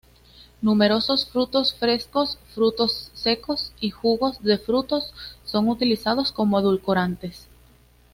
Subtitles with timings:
[0.63, 5.13] Numerosos frutos frescos, frutos secos y jugos de frutos
[5.45, 7.47] son utilizados como edulcorantes.